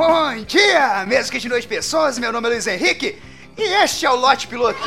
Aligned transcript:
Bom 0.00 0.34
dia, 0.44 1.04
mesmo 1.06 1.30
que 1.30 1.38
de 1.38 1.46
noite 1.46 1.68
pessoas, 1.68 2.18
meu 2.18 2.32
nome 2.32 2.48
é 2.48 2.52
Luiz 2.52 2.66
Henrique 2.66 3.18
e 3.54 3.62
este 3.84 4.06
é 4.06 4.10
o 4.10 4.16
Lote 4.16 4.48
Piloto. 4.48 4.80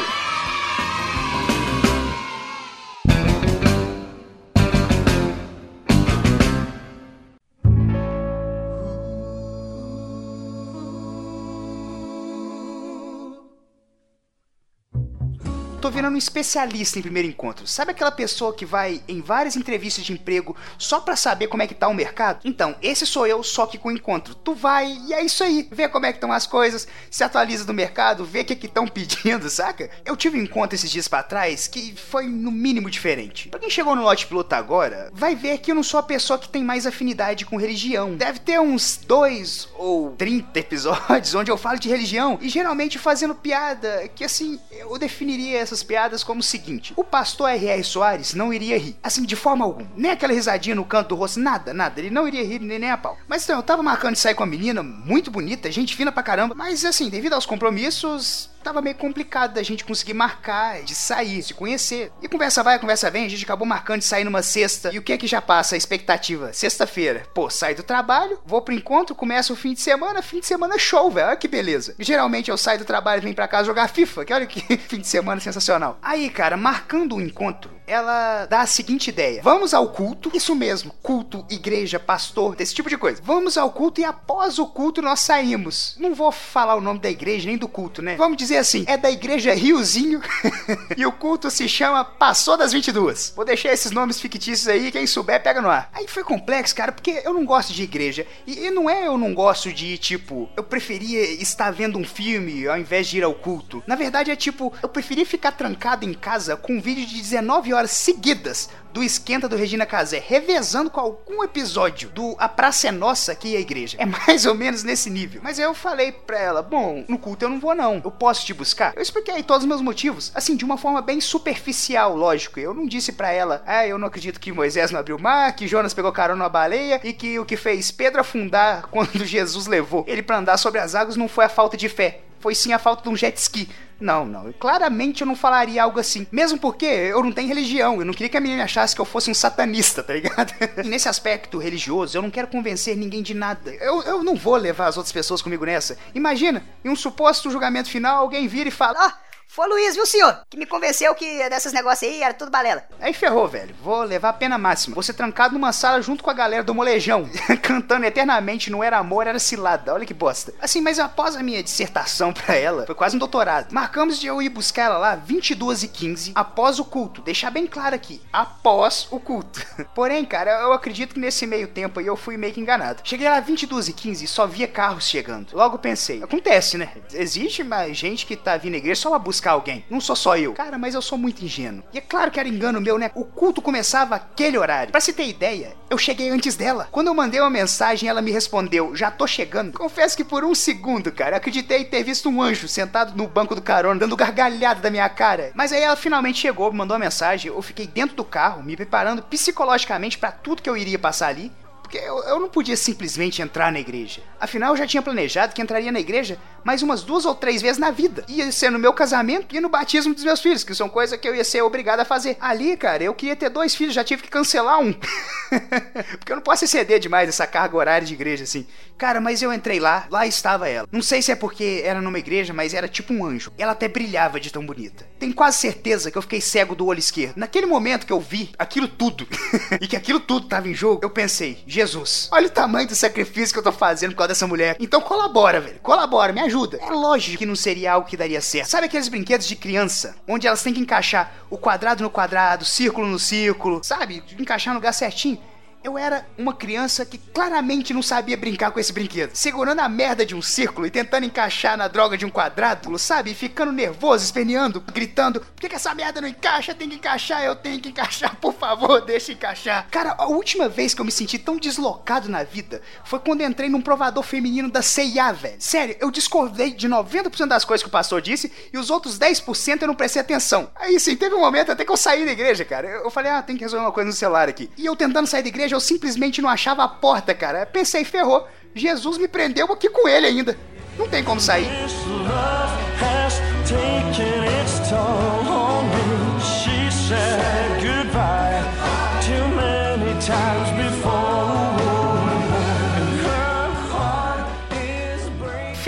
Tô 15.83 15.91
virando 15.91 16.15
um 16.15 16.17
especialista 16.17 16.97
em 16.97 17.01
primeiro 17.01 17.27
encontro. 17.27 17.67
Sabe 17.67 17.91
aquela 17.91 18.09
pessoa 18.09 18.53
que 18.53 18.65
vai 18.65 19.01
em 19.05 19.19
várias 19.19 19.57
entrevistas 19.57 20.05
de 20.05 20.13
emprego 20.13 20.55
só 20.77 21.01
pra 21.01 21.17
saber 21.17 21.47
como 21.47 21.61
é 21.61 21.67
que 21.67 21.75
tá 21.75 21.89
o 21.89 21.93
mercado? 21.93 22.39
Então, 22.45 22.73
esse 22.81 23.05
sou 23.05 23.27
eu, 23.27 23.43
só 23.43 23.65
que 23.65 23.77
com 23.77 23.91
encontro. 23.91 24.33
Tu 24.33 24.55
vai 24.55 24.97
e 25.09 25.13
é 25.13 25.21
isso 25.21 25.43
aí, 25.43 25.67
vê 25.69 25.89
como 25.89 26.05
é 26.05 26.13
que 26.13 26.19
estão 26.19 26.31
as 26.31 26.47
coisas, 26.47 26.87
se 27.11 27.21
atualiza 27.21 27.65
do 27.65 27.73
mercado, 27.73 28.23
vê 28.23 28.39
o 28.39 28.45
que 28.45 28.55
que 28.55 28.67
estão 28.67 28.87
pedindo, 28.87 29.49
saca? 29.51 29.89
Eu 30.05 30.15
tive 30.15 30.39
um 30.39 30.43
encontro 30.43 30.73
esses 30.73 30.89
dias 30.89 31.09
para 31.09 31.21
trás 31.21 31.67
que 31.67 31.93
foi 31.97 32.27
no 32.27 32.49
mínimo 32.49 32.89
diferente. 32.89 33.49
Pra 33.49 33.59
quem 33.59 33.69
chegou 33.69 33.93
no 33.93 34.03
lote 34.03 34.25
piloto 34.25 34.55
agora, 34.55 35.11
vai 35.13 35.35
ver 35.35 35.57
que 35.57 35.69
eu 35.69 35.75
não 35.75 35.83
sou 35.83 35.99
a 35.99 36.03
pessoa 36.03 36.39
que 36.39 36.47
tem 36.47 36.63
mais 36.63 36.87
afinidade 36.87 37.45
com 37.45 37.57
religião. 37.57 38.15
Deve 38.15 38.39
ter 38.39 38.57
uns 38.57 38.95
dois 39.05 39.67
ou 39.75 40.11
30 40.11 40.57
episódios 40.57 41.35
onde 41.35 41.51
eu 41.51 41.57
falo 41.57 41.77
de 41.77 41.89
religião 41.89 42.39
e 42.41 42.47
geralmente 42.47 42.97
fazendo 42.97 43.35
piada 43.35 44.07
que 44.15 44.23
assim, 44.23 44.57
eu 44.71 44.97
definiria 44.97 45.59
essa 45.59 45.72
essas 45.73 45.83
piadas 45.83 46.23
como 46.23 46.39
o 46.39 46.43
seguinte: 46.43 46.93
o 46.95 47.03
pastor 47.03 47.49
R.R. 47.49 47.83
Soares 47.83 48.33
não 48.33 48.53
iria 48.53 48.77
rir. 48.77 48.95
Assim, 49.03 49.23
de 49.23 49.35
forma 49.35 49.65
alguma. 49.65 49.89
Nem 49.95 50.11
aquela 50.11 50.33
risadinha 50.33 50.75
no 50.75 50.85
canto 50.85 51.09
do 51.09 51.15
rosto, 51.15 51.39
nada, 51.39 51.73
nada. 51.73 51.99
Ele 51.99 52.09
não 52.09 52.27
iria 52.27 52.45
rir 52.45 52.59
nem, 52.59 52.79
nem 52.79 52.91
a 52.91 52.97
pau. 52.97 53.17
Mas 53.27 53.43
então, 53.43 53.57
eu 53.57 53.63
tava 53.63 53.81
marcando 53.81 54.13
de 54.13 54.19
sair 54.19 54.35
com 54.35 54.43
a 54.43 54.47
menina, 54.47 54.83
muito 54.83 55.31
bonita, 55.31 55.71
gente 55.71 55.95
fina 55.95 56.11
pra 56.11 56.23
caramba. 56.23 56.55
Mas 56.55 56.85
assim, 56.85 57.09
devido 57.09 57.33
aos 57.33 57.45
compromissos, 57.45 58.49
tava 58.63 58.81
meio 58.81 58.95
complicado 58.95 59.53
da 59.53 59.63
gente 59.63 59.85
conseguir 59.85 60.13
marcar, 60.13 60.81
de 60.81 60.95
sair, 60.95 61.43
se 61.43 61.53
conhecer. 61.53 62.11
E 62.21 62.27
conversa 62.27 62.63
vai, 62.63 62.79
conversa 62.79 63.11
vem, 63.11 63.25
a 63.25 63.29
gente 63.29 63.43
acabou 63.43 63.67
marcando 63.67 63.99
de 63.99 64.05
sair 64.05 64.23
numa 64.23 64.41
sexta. 64.41 64.91
E 64.93 64.97
o 64.97 65.01
que 65.03 65.13
é 65.13 65.17
que 65.17 65.27
já 65.27 65.41
passa 65.41 65.75
a 65.75 65.77
expectativa? 65.77 66.53
Sexta-feira. 66.53 67.27
Pô, 67.33 67.49
sai 67.49 67.75
do 67.75 67.83
trabalho, 67.83 68.39
vou 68.45 68.61
pro 68.61 68.73
encontro, 68.73 69.15
começa 69.15 69.53
o 69.53 69.55
fim 69.55 69.73
de 69.73 69.81
semana, 69.81 70.21
fim 70.21 70.39
de 70.39 70.45
semana 70.45 70.77
show, 70.77 71.11
velho. 71.11 71.27
Olha 71.27 71.35
que 71.35 71.47
beleza. 71.47 71.95
geralmente 71.99 72.49
eu 72.49 72.57
saio 72.57 72.79
do 72.79 72.85
trabalho 72.85 73.19
e 73.19 73.23
venho 73.23 73.35
pra 73.35 73.47
casa 73.47 73.65
jogar 73.65 73.87
FIFA, 73.89 74.25
que 74.25 74.33
olha 74.33 74.45
que 74.45 74.61
fim 74.87 74.99
de 74.99 75.07
semana 75.07 75.41
sensacional. 75.41 75.99
Aí, 76.01 76.29
cara, 76.29 76.55
marcando 76.57 77.15
o 77.15 77.21
encontro, 77.21 77.71
ela 77.87 78.45
dá 78.45 78.61
a 78.61 78.67
seguinte 78.67 79.09
ideia: 79.09 79.41
vamos 79.41 79.73
ao 79.73 79.89
culto, 79.89 80.31
isso 80.33 80.55
mesmo, 80.55 80.93
culto, 81.01 81.45
igreja, 81.49 81.99
pastor, 81.99 82.55
desse 82.55 82.73
tipo 82.73 82.89
de 82.89 82.97
coisa. 82.97 83.21
Vamos 83.23 83.57
ao 83.57 83.71
culto 83.71 84.01
e 84.01 84.05
após 84.05 84.59
o 84.59 84.67
culto 84.67 85.01
nós 85.01 85.21
saímos. 85.21 85.95
Não 85.99 86.13
vou 86.13 86.31
falar 86.31 86.75
o 86.75 86.81
nome 86.81 86.99
da 86.99 87.09
igreja 87.09 87.47
nem 87.47 87.57
do 87.57 87.67
culto, 87.67 88.01
né? 88.01 88.15
Vamos 88.15 88.37
dizer 88.37 88.57
assim: 88.57 88.83
é 88.87 88.97
da 88.97 89.11
igreja 89.11 89.53
Riozinho 89.53 90.21
e 90.95 91.05
o 91.05 91.11
culto 91.11 91.49
se 91.49 91.67
chama 91.67 92.03
Passou 92.03 92.57
das 92.57 92.71
22. 92.71 93.33
Vou 93.35 93.45
deixar 93.45 93.73
esses 93.73 93.91
nomes 93.91 94.19
fictícios 94.19 94.67
aí, 94.67 94.91
quem 94.91 95.05
souber 95.05 95.41
pega 95.41 95.61
no 95.61 95.69
ar. 95.69 95.89
Aí 95.93 96.07
foi 96.07 96.23
complexo, 96.23 96.75
cara, 96.75 96.91
porque 96.91 97.21
eu 97.23 97.33
não 97.33 97.45
gosto 97.45 97.73
de 97.73 97.83
igreja. 97.83 98.25
E, 98.45 98.67
e 98.67 98.71
não 98.71 98.89
é 98.89 99.07
eu 99.07 99.17
não 99.17 99.33
gosto 99.33 99.71
de, 99.71 99.97
tipo, 99.97 100.49
eu 100.55 100.63
preferia 100.63 101.21
estar 101.41 101.71
vendo 101.71 101.97
um 101.97 102.05
filme 102.05 102.67
ao 102.67 102.77
invés 102.77 103.07
de 103.07 103.17
ir 103.17 103.23
ao 103.23 103.33
culto. 103.33 103.83
Na 103.85 103.95
verdade 103.95 104.31
é 104.31 104.35
tipo, 104.35 104.73
eu 104.81 104.89
preferia 104.89 105.25
ficar 105.25 105.51
trancado 105.51 106.05
em 106.05 106.13
casa 106.13 106.55
com 106.55 106.73
um 106.73 106.81
vídeo 106.81 107.05
de 107.05 107.21
19 107.21 107.73
horas 107.73 107.82
seguidas 107.91 108.69
do 108.93 109.03
Esquenta 109.03 109.49
do 109.49 109.55
Regina 109.55 109.87
Casé, 109.87 110.23
revezando 110.25 110.89
com 110.89 110.99
algum 110.99 111.43
episódio 111.43 112.09
do 112.09 112.35
A 112.37 112.47
Praça 112.47 112.87
é 112.87 112.91
Nossa 112.91 113.31
aqui 113.31 113.57
a 113.57 113.59
igreja. 113.59 113.97
É 113.99 114.05
mais 114.05 114.45
ou 114.45 114.53
menos 114.53 114.83
nesse 114.83 115.09
nível. 115.09 115.41
Mas 115.43 115.57
aí 115.57 115.65
eu 115.65 115.73
falei 115.73 116.11
pra 116.11 116.39
ela: 116.39 116.61
bom, 116.61 117.03
no 117.07 117.17
culto 117.17 117.43
eu 117.43 117.49
não 117.49 117.59
vou 117.59 117.73
não. 117.73 117.99
Eu 118.03 118.11
posso 118.11 118.45
te 118.45 118.53
buscar? 118.53 118.93
Eu 118.95 119.01
expliquei 119.01 119.41
todos 119.41 119.63
os 119.63 119.67
meus 119.67 119.81
motivos, 119.81 120.31
assim, 120.35 120.55
de 120.55 120.63
uma 120.63 120.77
forma 120.77 121.01
bem 121.01 121.19
superficial, 121.19 122.15
lógico. 122.15 122.59
Eu 122.59 122.73
não 122.73 122.85
disse 122.85 123.11
para 123.11 123.31
ela: 123.31 123.63
ah, 123.65 123.87
eu 123.87 123.97
não 123.97 124.07
acredito 124.07 124.39
que 124.39 124.51
Moisés 124.51 124.91
não 124.91 124.99
abriu 124.99 125.17
o 125.17 125.21
mar, 125.21 125.55
que 125.55 125.67
Jonas 125.67 125.93
pegou 125.93 126.11
carona 126.11 126.37
numa 126.37 126.49
baleia 126.49 127.01
e 127.03 127.13
que 127.13 127.39
o 127.39 127.45
que 127.45 127.57
fez 127.57 127.89
Pedro 127.89 128.21
afundar 128.21 128.83
quando 128.91 129.25
Jesus 129.25 129.65
levou 129.65 130.05
ele 130.07 130.21
para 130.21 130.37
andar 130.37 130.57
sobre 130.57 130.79
as 130.79 130.93
águas 130.93 131.15
não 131.15 131.27
foi 131.27 131.45
a 131.45 131.49
falta 131.49 131.75
de 131.75 131.89
fé, 131.89 132.21
foi 132.43 132.53
sim 132.53 132.73
a 132.73 132.77
falta 132.77 133.03
de 133.03 133.07
um 133.07 133.15
jet 133.15 133.37
ski. 133.37 133.69
Não, 134.01 134.25
não. 134.25 134.51
Claramente 134.51 135.21
eu 135.21 135.27
não 135.27 135.33
falaria 135.33 135.81
algo 135.81 135.97
assim. 135.97 136.27
Mesmo 136.29 136.59
porque 136.59 136.85
eu 136.85 137.23
não 137.23 137.31
tenho 137.31 137.47
religião. 137.47 137.99
Eu 137.99 138.05
não 138.05 138.13
queria 138.13 138.27
que 138.27 138.35
a 138.35 138.41
menina 138.41 138.65
achasse 138.65 138.93
que 138.93 138.99
eu 138.99 139.05
fosse 139.05 139.31
um 139.31 139.33
satanista, 139.33 140.03
tá 140.03 140.13
ligado? 140.13 140.53
e 140.83 140.89
nesse 140.89 141.07
aspecto 141.07 141.57
religioso, 141.57 142.17
eu 142.17 142.21
não 142.21 142.29
quero 142.29 142.49
convencer 142.49 142.97
ninguém 142.97 143.23
de 143.23 143.33
nada. 143.33 143.73
Eu, 143.75 144.03
eu 144.03 144.21
não 144.21 144.35
vou 144.35 144.57
levar 144.57 144.87
as 144.87 144.97
outras 144.97 145.13
pessoas 145.13 145.41
comigo 145.41 145.65
nessa. 145.65 145.97
Imagina, 146.13 146.61
em 146.83 146.89
um 146.89 146.97
suposto 146.97 147.49
julgamento 147.49 147.89
final, 147.89 148.17
alguém 148.17 148.45
vira 148.45 148.67
e 148.67 148.71
fala: 148.73 148.97
Ah, 148.99 149.17
foi 149.47 149.67
o 149.67 149.69
Luiz, 149.69 149.95
viu, 149.95 150.05
senhor? 150.05 150.39
Que 150.49 150.57
me 150.57 150.65
convenceu 150.65 151.13
que 151.13 151.47
desses 151.47 151.71
negócios 151.71 152.09
aí 152.09 152.23
era 152.23 152.33
tudo 152.33 152.49
balela. 152.49 152.83
Aí 152.99 153.13
ferrou, 153.13 153.47
velho. 153.47 153.75
Vou 153.83 154.01
levar 154.01 154.29
a 154.29 154.33
pena 154.33 154.57
máxima. 154.57 154.95
Você 154.95 155.13
trancado 155.13 155.53
numa 155.53 155.71
sala 155.71 156.01
junto 156.01 156.23
com 156.23 156.29
a 156.29 156.33
galera 156.33 156.63
do 156.63 156.73
molejão, 156.73 157.29
cantando 157.61 158.05
eternamente 158.05 158.71
Não 158.71 158.83
Era 158.83 158.97
Amor, 158.97 159.27
Era 159.27 159.37
Cilada. 159.37 159.93
Olha 159.93 160.05
que 160.05 160.13
bosta. 160.13 160.53
Assim, 160.59 160.81
mas 160.81 160.97
após 160.97 161.35
a 161.35 161.43
minha 161.43 161.61
dissertação 161.61 162.33
pra 162.33 162.55
ela, 162.55 162.85
foi 162.85 162.95
quase 162.95 163.15
um 163.15 163.19
doutorado. 163.19 163.71
Marcamos 163.71 164.19
de 164.19 164.27
eu 164.27 164.41
ir 164.41 164.49
buscar 164.49 164.85
ela 164.85 164.97
lá 164.97 165.15
22 165.15 165.83
e 165.83 165.87
15 165.87 166.31
após 166.33 166.79
o 166.79 166.85
culto. 166.85 167.21
Deixar 167.21 167.51
bem 167.51 167.67
claro 167.67 167.95
aqui, 167.95 168.21
após 168.33 169.07
o 169.11 169.19
culto. 169.19 169.63
Porém, 169.93 170.25
cara, 170.25 170.61
eu 170.61 170.73
acredito 170.73 171.13
que 171.13 171.19
nesse 171.19 171.45
meio 171.45 171.67
tempo 171.67 171.99
aí 171.99 172.07
eu 172.07 172.17
fui 172.17 172.37
meio 172.37 172.53
que 172.53 172.59
enganado. 172.59 173.01
Cheguei 173.03 173.29
lá 173.29 173.39
22 173.39 173.89
e 173.89 173.93
15 173.93 174.25
e 174.25 174.27
só 174.27 174.47
via 174.47 174.67
carros 174.67 175.07
chegando. 175.07 175.53
Logo 175.53 175.77
pensei, 175.77 176.23
acontece, 176.23 176.77
né? 176.77 176.91
Existe 177.13 177.63
mais 177.63 177.95
gente 177.95 178.25
que 178.25 178.35
tá 178.35 178.57
vindo 178.57 178.73
à 178.73 178.77
igreja 178.77 179.01
só 179.01 179.09
uma 179.09 179.19
buscar 179.33 179.51
alguém. 179.51 179.83
Não 179.89 179.99
sou 179.99 180.15
só 180.15 180.37
eu. 180.37 180.53
Cara, 180.53 180.77
mas 180.77 180.93
eu 180.93 181.01
sou 181.01 181.17
muito 181.17 181.43
ingênuo. 181.43 181.83
E 181.91 181.97
é 181.97 182.01
claro 182.01 182.29
que 182.29 182.39
era 182.39 182.47
engano 182.47 182.79
meu, 182.79 182.99
né? 182.99 183.09
O 183.15 183.25
culto 183.25 183.61
começava 183.61 184.15
aquele 184.15 184.57
horário. 184.57 184.91
Pra 184.91 185.01
se 185.01 185.11
ter 185.11 185.27
ideia, 185.27 185.75
eu 185.89 185.97
cheguei 185.97 186.29
antes 186.29 186.55
dela. 186.55 186.87
Quando 186.91 187.07
eu 187.07 187.13
mandei 187.15 187.39
uma 187.39 187.49
mensagem, 187.49 188.07
ela 188.07 188.21
me 188.21 188.31
respondeu: 188.31 188.95
Já 188.95 189.09
tô 189.09 189.25
chegando. 189.25 189.77
Confesso 189.77 190.15
que 190.15 190.23
por 190.23 190.43
um 190.43 190.53
segundo, 190.53 191.11
cara, 191.11 191.37
acreditei 191.37 191.83
ter 191.83 192.03
visto 192.03 192.29
um 192.29 192.41
anjo 192.41 192.67
sentado 192.67 193.17
no 193.17 193.27
banco 193.27 193.55
do 193.55 193.61
carona, 193.61 193.99
dando 193.99 194.15
gargalhada 194.15 194.81
da 194.81 194.91
minha 194.91 195.09
cara. 195.09 195.51
Mas 195.55 195.71
aí 195.71 195.81
ela 195.81 195.95
finalmente 195.95 196.39
chegou, 196.39 196.71
me 196.71 196.77
mandou 196.77 196.95
uma 196.95 197.03
mensagem. 197.03 197.51
Eu 197.51 197.61
fiquei 197.61 197.87
dentro 197.87 198.15
do 198.15 198.23
carro, 198.23 198.63
me 198.63 198.75
preparando 198.75 199.23
psicologicamente 199.23 200.17
para 200.17 200.31
tudo 200.31 200.61
que 200.61 200.69
eu 200.69 200.77
iria 200.77 200.99
passar 200.99 201.27
ali 201.27 201.51
porque 201.83 201.97
eu, 201.97 202.23
eu, 202.23 202.39
não 202.39 202.49
podia 202.49 202.75
simplesmente 202.75 203.41
entrar 203.41 203.71
na 203.71 203.79
igreja. 203.79 204.21
Afinal, 204.39 204.71
eu 204.71 204.77
já 204.77 204.87
tinha 204.87 205.03
planejado 205.03 205.53
que 205.53 205.61
entraria 205.61 205.91
na 205.91 205.99
igreja 205.99 206.39
mais 206.63 206.81
umas 206.81 207.03
duas 207.03 207.25
ou 207.25 207.35
três 207.35 207.61
vezes 207.61 207.77
na 207.77 207.91
vida. 207.91 208.25
Ia 208.27 208.51
ser 208.51 208.71
no 208.71 208.79
meu 208.79 208.93
casamento 208.93 209.55
e 209.55 209.59
no 209.59 209.69
batismo 209.69 210.13
dos 210.13 210.23
meus 210.23 210.39
filhos, 210.41 210.63
que 210.63 210.73
são 210.73 210.89
coisas 210.89 211.19
que 211.19 211.27
eu 211.27 211.35
ia 211.35 211.43
ser 211.43 211.61
obrigado 211.61 211.99
a 211.99 212.05
fazer. 212.05 212.37
Ali, 212.39 212.75
cara, 212.77 213.03
eu 213.03 213.13
queria 213.13 213.35
ter 213.35 213.49
dois 213.49 213.75
filhos, 213.75 213.93
já 213.93 214.03
tive 214.03 214.23
que 214.23 214.29
cancelar 214.29 214.79
um. 214.79 214.93
porque 216.17 216.31
eu 216.31 216.37
não 216.37 216.41
posso 216.41 216.63
exceder 216.63 216.99
demais 216.99 217.29
essa 217.29 217.45
carga 217.45 217.77
horária 217.77 218.07
de 218.07 218.13
igreja 218.13 218.43
assim. 218.43 218.65
Cara, 218.97 219.19
mas 219.19 219.41
eu 219.41 219.53
entrei 219.53 219.79
lá, 219.79 220.07
lá 220.09 220.25
estava 220.25 220.69
ela. 220.69 220.87
Não 220.91 221.01
sei 221.01 221.21
se 221.21 221.31
é 221.31 221.35
porque 221.35 221.81
era 221.83 222.01
numa 222.01 222.17
igreja, 222.17 222.53
mas 222.53 222.73
era 222.73 222.87
tipo 222.87 223.13
um 223.13 223.25
anjo. 223.25 223.51
Ela 223.57 223.73
até 223.73 223.87
brilhava 223.87 224.39
de 224.39 224.51
tão 224.51 224.65
bonita. 224.65 225.05
Tenho 225.19 225.33
quase 225.33 225.57
certeza 225.57 226.09
que 226.09 226.17
eu 226.17 226.21
fiquei 226.21 226.39
cego 226.39 226.73
do 226.73 226.85
olho 226.85 226.99
esquerdo. 226.99 227.37
Naquele 227.37 227.65
momento 227.65 228.05
que 228.05 228.13
eu 228.13 228.19
vi 228.19 228.51
aquilo 228.57 228.87
tudo 228.87 229.27
e 229.81 229.87
que 229.87 229.95
aquilo 229.95 230.19
tudo 230.19 230.47
tava 230.47 230.69
em 230.69 230.73
jogo, 230.73 231.01
eu 231.03 231.09
pensei, 231.09 231.61
Jesus, 231.67 231.82
olha 232.31 232.47
o 232.47 232.49
tamanho 232.49 232.87
do 232.87 232.95
sacrifício 232.95 233.53
que 233.53 233.59
eu 233.59 233.63
tô 233.63 233.71
fazendo 233.71 234.11
por 234.11 234.17
causa 234.17 234.29
dessa 234.29 234.47
mulher. 234.47 234.75
Então 234.79 235.01
colabora, 235.01 235.61
velho. 235.61 235.79
Colabora, 235.81 236.33
me 236.33 236.41
ajuda. 236.41 236.79
É 236.81 236.89
lógico 236.89 237.37
que 237.37 237.45
não 237.45 237.55
seria 237.55 237.93
algo 237.93 238.07
que 238.07 238.17
daria 238.17 238.41
certo. 238.41 238.69
Sabe 238.69 238.87
aqueles 238.87 239.07
brinquedos 239.07 239.47
de 239.47 239.55
criança, 239.55 240.15
onde 240.27 240.47
elas 240.47 240.63
têm 240.63 240.73
que 240.73 240.79
encaixar 240.79 241.33
o 241.49 241.57
quadrado 241.57 242.03
no 242.03 242.09
quadrado, 242.09 242.65
círculo 242.65 243.07
no 243.07 243.19
círculo, 243.19 243.81
sabe? 243.83 244.23
Encaixar 244.39 244.73
no 244.73 244.79
lugar 244.79 244.93
certinho. 244.93 245.39
Eu 245.83 245.97
era 245.97 246.25
uma 246.37 246.53
criança 246.53 247.05
que 247.05 247.17
claramente 247.17 247.93
não 247.93 248.01
sabia 248.01 248.37
brincar 248.37 248.71
com 248.71 248.79
esse 248.79 248.93
brinquedo. 248.93 249.35
Segurando 249.35 249.81
a 249.81 249.89
merda 249.89 250.25
de 250.25 250.33
um 250.33 250.41
círculo 250.41 250.87
e 250.87 250.89
tentando 250.89 251.25
encaixar 251.25 251.75
na 251.75 251.89
droga 251.89 252.17
de 252.17 252.25
um 252.25 252.29
quadrado, 252.29 252.97
sabe? 252.97 253.33
Ficando 253.33 253.73
nervoso, 253.73 254.23
esperneando, 254.23 254.79
gritando: 254.79 255.41
Por 255.41 255.59
que, 255.59 255.67
que 255.67 255.75
essa 255.75 255.93
merda 255.93 256.21
não 256.21 256.27
encaixa? 256.29 256.73
Tem 256.73 256.87
que 256.87 256.95
encaixar, 256.95 257.43
eu 257.43 257.53
tenho 257.53 257.81
que 257.81 257.89
encaixar, 257.89 258.33
por 258.37 258.53
favor, 258.53 259.01
deixa 259.05 259.33
encaixar. 259.33 259.87
Cara, 259.91 260.15
a 260.17 260.27
última 260.27 260.69
vez 260.69 260.93
que 260.93 261.01
eu 261.01 261.05
me 261.05 261.11
senti 261.11 261.37
tão 261.37 261.57
deslocado 261.57 262.29
na 262.29 262.43
vida 262.43 262.81
foi 263.03 263.19
quando 263.19 263.41
entrei 263.41 263.67
num 263.67 263.81
provador 263.81 264.23
feminino 264.23 264.71
da 264.71 264.81
CIA, 264.81 265.33
velho. 265.33 265.55
Sério, 265.59 265.97
eu 265.99 266.09
discordei 266.09 266.71
de 266.71 266.87
90% 266.87 267.47
das 267.47 267.65
coisas 267.65 267.83
que 267.83 267.89
o 267.89 267.91
pastor 267.91 268.21
disse 268.21 268.49
e 268.71 268.77
os 268.77 268.89
outros 268.89 269.19
10% 269.19 269.81
eu 269.81 269.87
não 269.87 269.95
prestei 269.95 270.21
atenção. 270.21 270.71
Aí 270.75 270.97
sim, 270.97 271.17
teve 271.17 271.35
um 271.35 271.41
momento 271.41 271.73
até 271.73 271.83
que 271.83 271.91
eu 271.91 271.97
saí 271.97 272.25
da 272.25 272.31
igreja, 272.31 272.63
cara. 272.63 272.87
Eu 272.87 273.11
falei: 273.11 273.29
Ah, 273.29 273.41
tem 273.41 273.57
que 273.57 273.63
resolver 273.63 273.85
uma 273.85 273.91
coisa 273.91 274.07
no 274.07 274.15
celular 274.15 274.47
aqui. 274.47 274.69
E 274.77 274.85
eu 274.85 274.95
tentando 274.95 275.27
sair 275.27 275.41
da 275.41 275.49
igreja, 275.49 275.72
eu 275.73 275.79
simplesmente 275.79 276.41
não 276.41 276.49
achava 276.49 276.83
a 276.83 276.87
porta, 276.87 277.33
cara. 277.33 277.65
Pensei, 277.65 278.03
ferrou. 278.03 278.47
Jesus 278.75 279.17
me 279.17 279.27
prendeu 279.27 279.71
aqui 279.71 279.89
com 279.89 280.07
ele 280.07 280.27
ainda. 280.27 280.57
Não 280.97 281.07
tem 281.07 281.23
como 281.23 281.39
sair. 281.39 281.67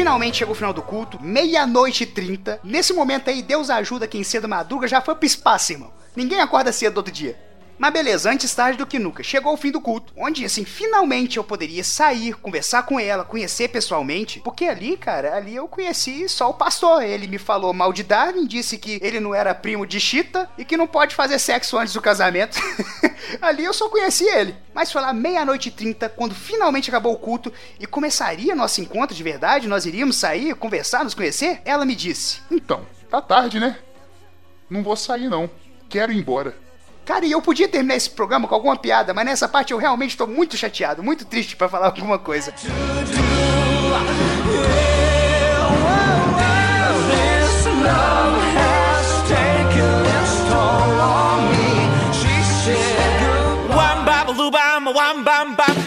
finalmente 0.06 0.38
chegou 0.38 0.54
o 0.54 0.56
final 0.56 0.72
do 0.72 0.84
culto, 0.84 1.18
meia-noite 1.20 2.04
e 2.04 2.06
trinta. 2.06 2.60
Nesse 2.64 2.94
momento 2.94 3.30
aí, 3.30 3.42
Deus 3.42 3.72
ajuda 3.72 4.08
quem 4.08 4.24
cedo 4.24 4.48
madruga 4.48 4.88
já 4.88 5.02
foi 5.02 5.16
pro 5.16 5.26
espaço, 5.26 5.72
irmão. 5.72 5.92
Ninguém 6.16 6.40
acorda 6.40 6.72
cedo 6.72 6.94
do 6.94 6.98
outro 6.98 7.12
dia. 7.12 7.36
Mas 7.78 7.92
beleza, 7.92 8.32
antes 8.32 8.54
tarde 8.54 8.78
do 8.78 8.86
que 8.86 8.98
nunca. 8.98 9.22
Chegou 9.22 9.54
o 9.54 9.58
fim 9.58 9.72
do 9.72 9.82
culto, 9.82 10.14
onde 10.16 10.46
assim, 10.46 10.64
finalmente 10.64 11.38
eu 11.38 11.44
poderia 11.44 11.84
sair, 11.84 12.34
conversar 12.34 12.84
com 12.84 13.00
ela, 13.00 13.26
conhecer 13.26 13.68
pessoalmente. 13.68 14.40
Porque 14.40 14.66
ali, 14.66 14.96
cara, 14.96 15.36
ali 15.36 15.56
eu 15.56 15.68
conheci 15.68 16.28
só 16.30 16.50
o 16.50 16.54
pastor. 16.54 17.04
Ele 17.04 17.28
me 17.28 17.38
falou 17.38 17.74
mal 17.74 17.92
de 17.92 18.04
Darwin, 18.04 18.48
disse 18.48 18.78
que 18.78 19.00
ele 19.02 19.20
não 19.20 19.36
era 19.36 19.54
primo 19.54 19.86
de 19.86 20.00
Chita 20.00 20.50
e 20.58 20.64
que 20.64 20.78
não 20.78 20.88
pode 20.88 21.16
fazer 21.16 21.38
sexo 21.38 21.78
antes 21.78 21.94
do 21.94 22.02
casamento. 22.02 22.58
ali 23.42 23.66
eu 23.66 23.74
só 23.74 23.90
conheci 23.90 24.26
ele. 24.26 24.56
Mas 24.74 24.92
foi 24.92 25.02
lá 25.02 25.14
meia-noite 25.14 25.70
e 25.70 25.72
trinta, 25.72 26.10
quando 26.10 26.34
finalmente 26.34 26.90
acabou 26.90 27.14
o 27.14 27.20
culto 27.20 27.52
e 27.80 27.86
começaria 27.86 28.56
nosso 28.56 28.82
encontro 28.82 29.16
de 29.16 29.24
verdade, 29.24 29.68
nós 29.68 29.86
iríamos 29.86 30.16
sair, 30.16 30.56
conversar, 30.56 31.04
nos 31.04 31.14
conhecer. 31.14 31.62
Ela 31.66 31.86
me 31.86 31.96
disse: 31.96 32.42
Então, 32.50 32.86
tá 33.10 33.22
tarde, 33.22 33.60
né? 33.60 33.78
Não 34.70 34.82
vou 34.82 34.96
sair 34.96 35.30
não. 35.30 35.50
Quero 35.90 36.12
ir 36.12 36.18
embora. 36.18 36.65
Cara, 37.06 37.24
e 37.24 37.32
eu 37.32 37.42
podia 37.42 37.68
terminar 37.68 37.96
esse 37.96 38.10
programa 38.10 38.48
com 38.48 38.56
alguma 38.56 38.76
piada, 38.76 39.14
mas 39.14 39.26
nessa 39.26 39.48
parte 39.48 39.72
eu 39.72 39.78
realmente 39.78 40.18
tô 40.18 40.26
muito 40.26 40.58
chateado, 40.58 41.04
muito 41.04 41.24
triste 41.24 41.56
para 41.56 41.70
falar 41.70 41.86
alguma 41.94 42.18
coisa. 42.18 42.54
One 54.88 55.24
bam, 55.24 55.56
bam 55.56 55.85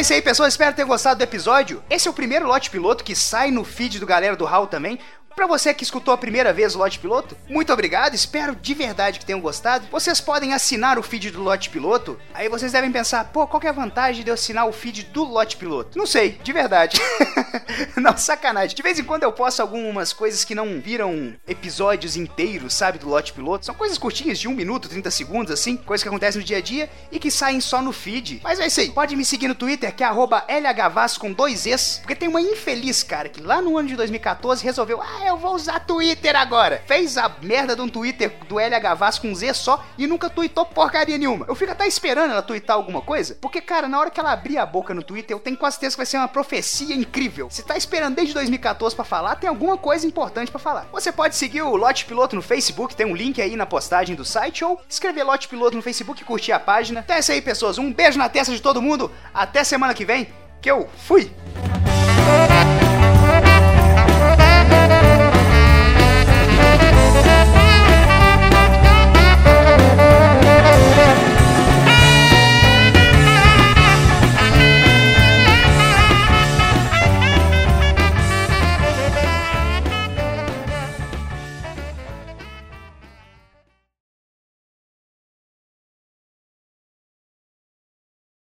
é 0.00 0.02
isso 0.02 0.14
aí, 0.14 0.22
pessoal. 0.22 0.48
Espero 0.48 0.74
ter 0.74 0.86
gostado 0.86 1.18
do 1.18 1.22
episódio. 1.22 1.82
Esse 1.90 2.08
é 2.08 2.10
o 2.10 2.14
primeiro 2.14 2.46
lote 2.46 2.70
piloto 2.70 3.04
que 3.04 3.14
sai 3.14 3.50
no 3.50 3.62
feed 3.64 4.00
do 4.00 4.06
galera 4.06 4.34
do 4.34 4.46
Hall 4.46 4.66
também. 4.66 4.98
Pra 5.40 5.46
você 5.46 5.72
que 5.72 5.82
escutou 5.82 6.12
a 6.12 6.18
primeira 6.18 6.52
vez 6.52 6.74
o 6.74 6.78
Lote 6.78 6.98
Piloto, 6.98 7.34
muito 7.48 7.72
obrigado, 7.72 8.12
espero 8.12 8.54
de 8.54 8.74
verdade 8.74 9.18
que 9.18 9.24
tenham 9.24 9.40
gostado. 9.40 9.86
Vocês 9.90 10.20
podem 10.20 10.52
assinar 10.52 10.98
o 10.98 11.02
feed 11.02 11.30
do 11.30 11.42
Lote 11.42 11.70
Piloto, 11.70 12.20
aí 12.34 12.46
vocês 12.46 12.72
devem 12.72 12.92
pensar, 12.92 13.24
pô, 13.32 13.46
qual 13.46 13.58
que 13.58 13.66
é 13.66 13.70
a 13.70 13.72
vantagem 13.72 14.22
de 14.22 14.28
eu 14.28 14.34
assinar 14.34 14.68
o 14.68 14.72
feed 14.72 15.04
do 15.04 15.24
Lote 15.24 15.56
Piloto? 15.56 15.96
Não 15.96 16.04
sei, 16.04 16.38
de 16.44 16.52
verdade. 16.52 17.00
não, 17.96 18.14
sacanagem. 18.18 18.76
De 18.76 18.82
vez 18.82 18.98
em 18.98 19.02
quando 19.02 19.22
eu 19.22 19.32
posto 19.32 19.60
algumas 19.60 20.12
coisas 20.12 20.44
que 20.44 20.54
não 20.54 20.78
viram 20.78 21.34
episódios 21.48 22.16
inteiros, 22.16 22.74
sabe, 22.74 22.98
do 22.98 23.08
Lote 23.08 23.32
Piloto. 23.32 23.64
São 23.64 23.74
coisas 23.74 23.96
curtinhas, 23.96 24.38
de 24.38 24.46
1 24.46 24.52
minuto, 24.52 24.90
30 24.90 25.10
segundos, 25.10 25.50
assim, 25.50 25.74
coisas 25.74 26.02
que 26.02 26.08
acontecem 26.10 26.38
no 26.38 26.46
dia 26.46 26.58
a 26.58 26.60
dia 26.60 26.90
e 27.10 27.18
que 27.18 27.30
saem 27.30 27.62
só 27.62 27.80
no 27.80 27.94
feed. 27.94 28.42
Mas 28.44 28.60
é 28.60 28.66
isso 28.66 28.80
aí, 28.80 28.90
pode 28.90 29.16
me 29.16 29.24
seguir 29.24 29.48
no 29.48 29.54
Twitter, 29.54 29.94
que 29.94 30.04
é 30.04 30.10
LHVAS 30.10 31.16
com 31.16 31.32
dois 31.32 31.64
Es, 31.64 31.96
porque 32.02 32.14
tem 32.14 32.28
uma 32.28 32.42
infeliz, 32.42 33.02
cara, 33.02 33.30
que 33.30 33.40
lá 33.40 33.62
no 33.62 33.78
ano 33.78 33.88
de 33.88 33.96
2014 33.96 34.62
resolveu, 34.62 35.00
ah, 35.00 35.29
eu 35.30 35.36
vou 35.36 35.54
usar 35.54 35.78
Twitter 35.80 36.34
agora. 36.34 36.82
Fez 36.86 37.16
a 37.16 37.30
merda 37.40 37.76
de 37.76 37.82
um 37.82 37.88
Twitter 37.88 38.32
do 38.48 38.58
LH 38.58 38.94
Vaz 38.94 39.18
com 39.18 39.32
Z 39.32 39.54
só 39.54 39.84
e 39.96 40.06
nunca 40.06 40.28
tweetou 40.28 40.66
porcaria 40.66 41.16
nenhuma. 41.16 41.46
Eu 41.48 41.54
fico 41.54 41.70
até 41.70 41.86
esperando 41.86 42.32
ela 42.32 42.42
tweetar 42.42 42.76
alguma 42.76 43.00
coisa, 43.00 43.38
porque, 43.40 43.60
cara, 43.60 43.88
na 43.88 43.98
hora 43.98 44.10
que 44.10 44.18
ela 44.18 44.32
abrir 44.32 44.58
a 44.58 44.66
boca 44.66 44.92
no 44.92 45.02
Twitter, 45.02 45.36
eu 45.36 45.40
tenho 45.40 45.56
quase 45.56 45.76
certeza 45.76 45.94
que 45.94 45.98
vai 45.98 46.06
ser 46.06 46.16
uma 46.16 46.28
profecia 46.28 46.94
incrível. 46.94 47.48
Se 47.48 47.62
tá 47.62 47.76
esperando 47.76 48.16
desde 48.16 48.34
2014 48.34 48.94
pra 48.94 49.04
falar, 49.04 49.36
tem 49.36 49.48
alguma 49.48 49.78
coisa 49.78 50.06
importante 50.06 50.50
pra 50.50 50.58
falar. 50.58 50.88
Você 50.92 51.12
pode 51.12 51.36
seguir 51.36 51.62
o 51.62 51.76
Lote 51.76 52.04
Piloto 52.06 52.34
no 52.34 52.42
Facebook, 52.42 52.96
tem 52.96 53.06
um 53.06 53.14
link 53.14 53.40
aí 53.40 53.54
na 53.54 53.66
postagem 53.66 54.16
do 54.16 54.24
site, 54.24 54.64
ou 54.64 54.80
escrever 54.88 55.22
Lote 55.22 55.48
Piloto 55.48 55.76
no 55.76 55.82
Facebook 55.82 56.20
e 56.20 56.24
curtir 56.24 56.52
a 56.52 56.58
página. 56.58 57.00
Então 57.00 57.14
é 57.14 57.20
isso 57.20 57.30
aí, 57.30 57.40
pessoas. 57.40 57.78
Um 57.78 57.92
beijo 57.92 58.18
na 58.18 58.28
testa 58.28 58.52
de 58.52 58.60
todo 58.60 58.82
mundo. 58.82 59.12
Até 59.32 59.62
semana 59.62 59.94
que 59.94 60.04
vem, 60.04 60.28
que 60.60 60.70
eu 60.70 60.88
fui! 61.06 61.30